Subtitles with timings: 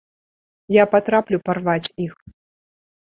[0.81, 2.13] Я патраплю парваць іх.